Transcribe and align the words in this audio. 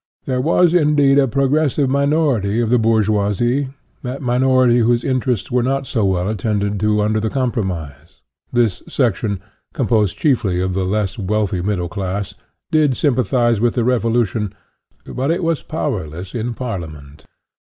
There 0.25 0.41
was 0.41 0.73
indeed 0.73 1.19
a 1.19 1.27
progres 1.27 1.75
sive 1.75 1.87
minority 1.87 2.59
of 2.59 2.71
the 2.71 2.79
bourgeoisie, 2.79 3.69
that 4.01 4.19
minority 4.19 4.79
whose 4.79 5.03
interests 5.03 5.51
were 5.51 5.61
not 5.61 5.85
so 5.85 6.03
well 6.05 6.27
attended 6.27 6.79
to 6.79 7.01
under 7.03 7.19
the 7.19 7.29
compromise; 7.29 8.19
this 8.51 8.81
section, 8.87 9.39
composed 9.75 10.17
chiefly 10.17 10.59
of 10.59 10.73
the 10.73 10.85
less 10.87 11.19
wealthy 11.19 11.61
middle 11.61 11.87
class, 11.87 12.33
did 12.71 12.97
sym 12.97 13.13
pathize 13.13 13.59
with 13.59 13.75
the 13.75 13.83
Revolution, 13.83 14.55
but 15.05 15.29
it 15.29 15.43
was 15.43 15.61
power 15.61 16.07
less 16.07 16.33
in 16.33 16.55
Parliament. 16.55 17.27